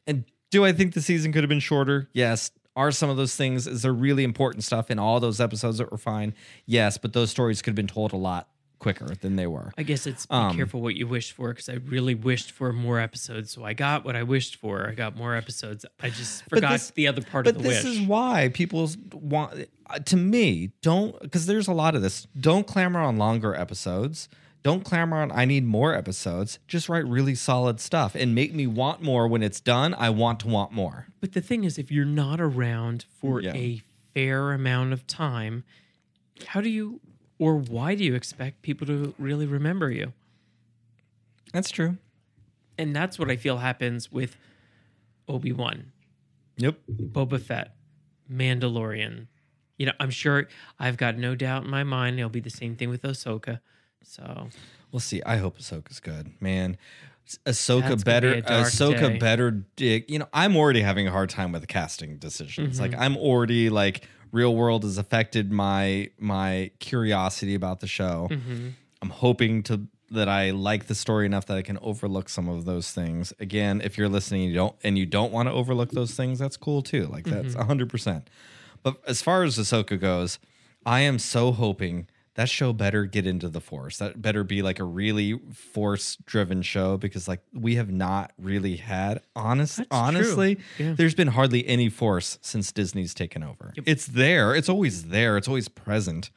[0.06, 2.08] And do I think the season could have been shorter?
[2.12, 2.50] Yes.
[2.76, 5.90] Are some of those things, is there really important stuff in all those episodes that
[5.90, 6.34] were fine?
[6.66, 9.72] Yes, but those stories could have been told a lot quicker than they were.
[9.76, 12.72] I guess it's be Um, careful what you wish for because I really wished for
[12.72, 14.88] more episodes, so I got what I wished for.
[14.88, 15.84] I got more episodes.
[16.00, 17.82] I just forgot this- the other part of the wish.
[17.82, 22.00] But this is why people want, uh, to me, don't, because there's a lot of
[22.02, 22.26] this.
[22.38, 24.28] Don't clamor on longer episodes.
[24.62, 26.58] Don't clamor on, I need more episodes.
[26.68, 29.94] Just write really solid stuff and make me want more when it's done.
[29.94, 31.06] I want to want more.
[31.20, 33.54] But the thing is, if you're not around for Yeah.
[33.54, 33.80] a
[34.12, 35.64] fair amount of time,
[36.48, 37.00] how do you
[37.38, 40.12] or why do you expect people to really remember you?
[41.54, 41.96] That's true.
[42.76, 44.36] And that's what I feel happens with
[45.26, 45.92] Obi Wan,
[46.58, 46.78] Yep.
[46.90, 47.74] Boba Fett,
[48.30, 49.26] Mandalorian.
[49.78, 52.76] You know, I'm sure I've got no doubt in my mind it'll be the same
[52.76, 53.60] thing with Ahsoka.
[54.02, 54.48] So
[54.92, 55.22] We'll see.
[55.24, 56.76] I hope Ahsoka's good, man.
[57.46, 58.34] Ahsoka That's better.
[58.36, 59.18] be Ahsoka day.
[59.18, 59.50] better.
[59.76, 60.10] Dig.
[60.10, 62.80] You know, I'm already having a hard time with casting decisions.
[62.80, 63.00] Like Mm-hmm.
[63.02, 68.28] I'm already like real world has affected my my curiosity about the show.
[68.30, 68.68] Mm-hmm.
[69.02, 72.64] I'm hoping to that I like the story enough that I can overlook some of
[72.64, 73.32] those things.
[73.38, 76.40] Again, if you're listening and you don't and you don't want to overlook those things,
[76.40, 77.06] that's cool too.
[77.06, 77.58] Like that's Mm-hmm.
[77.58, 77.88] 100.
[77.88, 78.28] percent
[78.82, 80.40] But as far as Ahsoka goes,
[80.84, 83.98] I am so hoping that show better get into the force.
[83.98, 88.76] That better be like a really force driven show because like we have not really
[88.76, 90.92] had honest That's honestly Yeah.
[90.92, 93.72] there's been hardly any force since Disney's taken over.
[93.84, 94.54] It's there.
[94.54, 95.36] It's always there.
[95.36, 96.30] It's always present.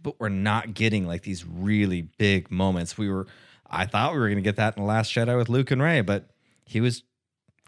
[0.00, 2.96] But we're not getting like these really big moments.
[2.96, 3.26] We were
[3.68, 5.82] I thought we were going to get that in the last Jedi with Luke and
[5.82, 6.28] Rey, but
[6.64, 7.02] he was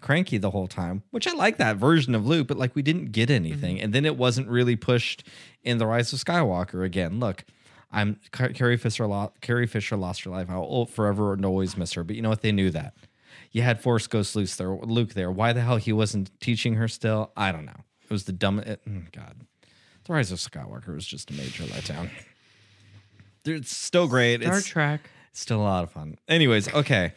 [0.00, 3.12] cranky the whole time, which I like that version of Luke, but like we didn't
[3.12, 3.76] get anything.
[3.76, 3.84] Mm-hmm.
[3.84, 5.24] And then it wasn't really pushed
[5.62, 7.18] in The Rise of Skywalker again.
[7.18, 7.44] Look,
[7.94, 9.06] I'm Carrie Fisher.
[9.06, 10.48] Lo- Carrie Fisher lost her life.
[10.50, 12.02] I'll forever and always miss her.
[12.04, 12.42] But you know what?
[12.42, 12.94] They knew that.
[13.52, 14.74] You had Force Ghost Luke there.
[14.74, 15.30] Luke there.
[15.30, 17.30] Why the hell he wasn't teaching her still?
[17.36, 17.84] I don't know.
[18.02, 18.58] It was the dumb.
[18.58, 19.46] It, mm, God,
[20.04, 22.10] The Rise of Skywalker was just a major letdown.
[23.44, 24.42] It's still great.
[24.42, 25.10] Star it's Trek.
[25.32, 26.18] still a lot of fun.
[26.28, 27.12] Anyways, okay.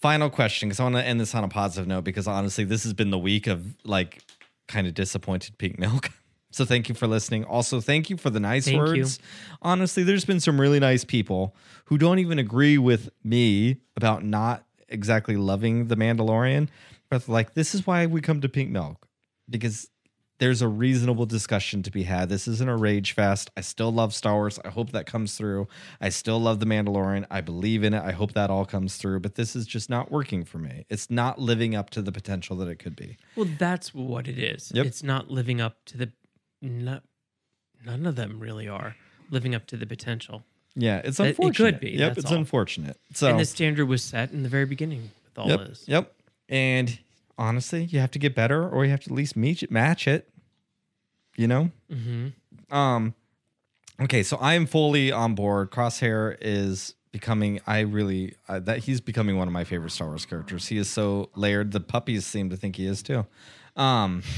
[0.00, 2.04] Final question, because I want to end this on a positive note.
[2.04, 4.22] Because honestly, this has been the week of like
[4.66, 6.10] kind of disappointed pink milk.
[6.50, 7.44] So thank you for listening.
[7.44, 8.80] Also, thank you for the nice Thank you.
[8.80, 9.18] words.
[9.60, 11.54] Honestly, there's been some really nice people
[11.86, 16.68] who don't even agree with me about not exactly loving the Mandalorian,
[17.10, 19.06] but like, this is why we come to pink milk
[19.50, 19.88] because
[20.38, 22.28] there's a reasonable discussion to be had.
[22.28, 23.50] This isn't a rage fest.
[23.56, 24.58] I still love Star Wars.
[24.64, 25.66] I hope that comes through.
[26.00, 27.26] I still love The Mandalorian.
[27.30, 28.02] I believe in it.
[28.02, 29.20] I hope that all comes through.
[29.20, 30.84] But this is just not working for me.
[30.90, 33.16] It's not living up to the potential that it could be.
[33.34, 34.72] Well, that's what it is.
[34.74, 34.86] Yep.
[34.86, 36.12] It's not living up to the.
[36.62, 37.00] No,
[37.84, 38.96] none of them really are
[39.30, 40.44] living up to the potential.
[40.74, 41.68] Yeah, it's unfortunate.
[41.68, 42.38] it could be, Yep, that's it's all.
[42.38, 42.98] unfortunate.
[43.14, 45.84] So and the standard was set in the very beginning with all yep, this.
[45.88, 46.12] yep.
[46.48, 46.98] And
[47.38, 50.28] honestly, you have to get better, or you have to at least meet, match it.
[51.36, 51.70] You know.
[51.90, 52.74] Mm-hmm.
[52.74, 53.14] Um.
[54.00, 55.70] Okay, so I am fully on board.
[55.70, 57.60] Crosshair is becoming.
[57.66, 60.68] I really uh, that he's becoming one of my favorite Star Wars characters.
[60.68, 61.72] He is so layered.
[61.72, 63.26] The puppies seem to think he is too.
[63.76, 64.22] Um.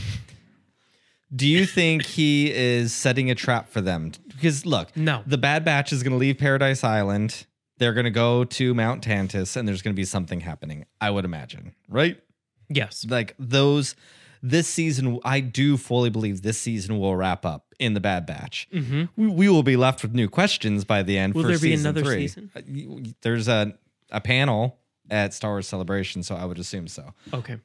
[1.35, 4.13] Do you think he is setting a trap for them?
[4.29, 5.23] Because look, No.
[5.27, 7.47] the Bad Batch is going to leave Paradise Island.
[7.79, 10.85] They're going to go to Mount Tantiss, and there's going to be something happening.
[11.01, 12.19] I would imagine, right?
[12.71, 13.07] Yes.
[13.09, 13.95] like those
[14.43, 18.69] this season i do fully believe this season will wrap up in the bad batch
[18.73, 19.05] Mm-hmm.
[19.17, 22.03] we, we will be left with new questions by the end Will there be another
[22.05, 22.29] three.
[22.29, 22.51] season?
[22.55, 23.73] Uh, there's a,
[24.13, 24.79] a panel
[25.11, 27.57] at star wars celebration so i would assume so Okay.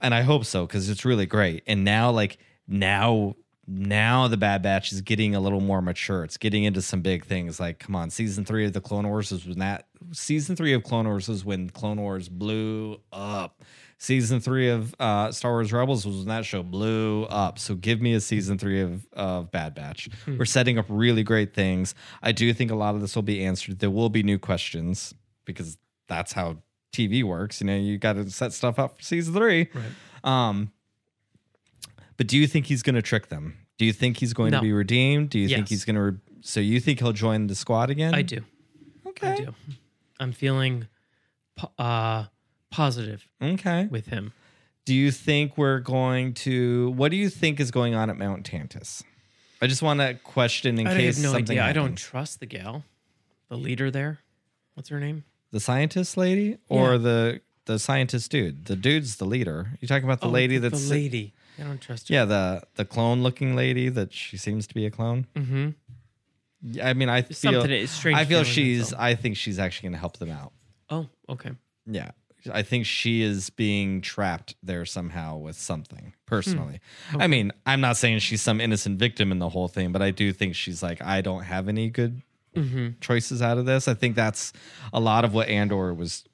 [0.00, 3.34] and i hope so because it's really great and now like now
[3.70, 6.24] now the bad batch is getting a little more mature.
[6.24, 7.60] It's getting into some big things.
[7.60, 10.82] Like come on season three of the clone wars was when that season three of
[10.84, 13.62] clone wars was when clone wars blew up.
[13.98, 17.58] Season three of uh, star wars rebels was when that show blew up.
[17.58, 20.08] So give me a season three of, of bad batch.
[20.26, 21.94] We're setting up really great things.
[22.22, 23.80] I do think a lot of this will be answered.
[23.80, 25.76] There will be new questions because
[26.08, 26.58] that's how
[26.94, 27.60] tv works.
[27.60, 29.68] You know you got to set stuff up for season three.
[29.74, 30.48] Right.
[30.48, 30.72] um,
[32.18, 33.56] but do you think he's going to trick them?
[33.78, 34.58] Do you think he's going No.
[34.58, 35.30] to be redeemed?
[35.30, 36.02] Do you think he's going to?
[36.02, 38.14] Re- so you think he'll join the squad again?
[38.14, 38.44] I do.
[39.06, 39.32] Okay.
[39.32, 39.54] I do.
[40.20, 40.86] I'm feeling
[41.78, 42.24] uh,
[42.70, 43.86] positive Okay.
[43.86, 44.32] with him.
[44.84, 46.90] Do you think we're going to?
[46.90, 49.02] What do you think is going on at Mount Tantiss?
[49.60, 50.94] I just want to question in case.
[50.94, 51.58] I case have no something.
[51.58, 51.68] idea.
[51.68, 52.84] I don't trust the gal,
[53.48, 54.20] the leader there.
[54.74, 55.24] What's her name?
[55.50, 56.98] The scientist lady or Yeah.
[56.98, 58.64] the the scientist dude?
[58.64, 59.70] The dude's the leader.
[59.80, 61.34] You talking about the lady Oh, the, that's the lady.
[61.60, 62.14] I don't trust her.
[62.14, 65.26] yeah the the clone looking lady that she seems to be a clone.
[65.36, 65.68] Mm-hmm.
[66.62, 68.92] Yeah, I mean I feel something- it's strange I feel she's.
[68.92, 70.52] I think she's actually going to help them out.
[70.90, 71.52] Oh, okay.
[71.86, 72.10] Yeah.
[72.52, 76.80] I think she is being trapped there somehow with something personally.
[77.18, 80.12] I mean, I'm not saying she's some innocent victim in the whole thing, but I
[80.12, 82.22] do think she's like, I don't have any good
[82.56, 82.98] Mm-hmm.
[83.00, 83.86] choices out of this.
[83.86, 84.52] I think that's
[84.92, 86.24] a lot of what Andor was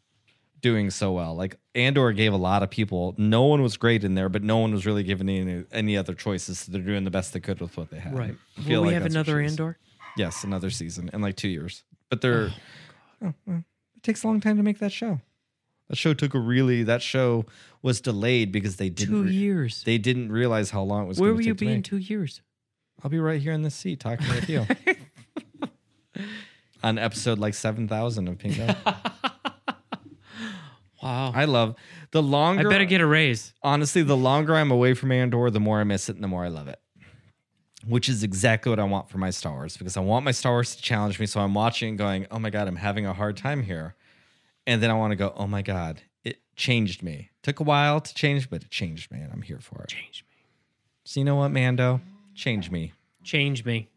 [0.65, 1.37] doing so well.
[1.37, 4.57] Like, Andor gave a lot of people, no one was great in there, but no
[4.57, 6.61] one was really given any, any other choices.
[6.61, 8.17] So they're doing the best they could with what they had.
[8.17, 8.35] Right.
[8.59, 9.53] I feel Will we like have that's what another she is.
[9.53, 9.79] Andor?
[10.17, 11.85] Yes, another season in like two years.
[12.09, 12.51] But they're
[13.23, 15.21] oh, oh, well, it takes a long time to make that show.
[15.91, 17.45] That show took a really that show
[17.83, 19.83] was delayed because they didn't Two re- years.
[19.85, 21.21] they didn't realize how long it was.
[21.21, 21.85] Where gonna will you take to be in make.
[21.85, 22.41] two years?
[23.03, 24.67] I'll be right here in this seat talking with you
[26.83, 28.57] on episode like seven thousand of Pink.
[28.57, 29.13] Dot.
[31.05, 31.33] Wow.
[31.35, 31.77] I love
[32.13, 32.67] the longer.
[32.67, 33.53] I better get a raise.
[33.63, 36.45] honestly, the longer I'm away from Andor, the more I miss it and the more
[36.45, 36.81] I love it.
[37.87, 40.53] Which is exactly what I want for my Star Wars because I want my Star
[40.53, 41.27] Wars to challenge me.
[41.27, 43.95] So I'm watching and going, oh my God, I'm having a hard time here.
[44.67, 47.29] And then I want to go, oh my God, it changed me.
[47.43, 49.91] Took a while to change, but it changed me and I'm here for it.
[49.91, 50.47] Change me.
[51.05, 52.01] So you know what, Mando?
[52.35, 52.95] Change me.
[53.23, 53.91] Change me.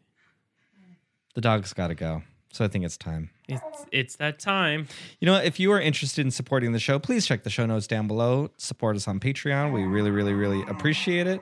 [1.34, 2.22] The dog's got to go.
[2.52, 3.30] So I think it's time.
[3.48, 4.88] It's it's that time.
[5.20, 7.86] You know, if you are interested in supporting the show, please check the show notes
[7.86, 8.50] down below.
[8.56, 9.72] Support us on Patreon.
[9.72, 11.40] We really, really, really appreciate it.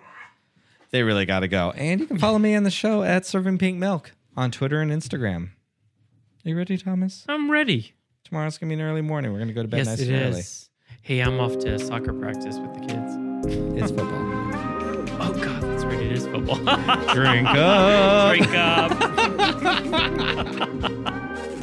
[0.90, 1.70] They really got to go.
[1.72, 4.90] And you can follow me on the show at Serving Pink Milk on Twitter and
[4.90, 5.50] Instagram.
[6.44, 7.24] Are you ready, Thomas?
[7.28, 7.94] I'm ready.
[8.24, 9.32] Tomorrow's going to be an early morning.
[9.32, 10.40] We're going to go to bed yes, nice it and early.
[10.40, 10.68] is.
[11.02, 13.82] Hey, I'm off to soccer practice with the kids.
[13.82, 14.24] It's football.
[15.18, 15.98] Oh God, that's right.
[15.98, 16.56] It is football.
[17.14, 18.36] Drink up.
[18.36, 19.05] Drink up.
[19.92, 20.68] Ha ha ha
[21.04, 21.55] ha!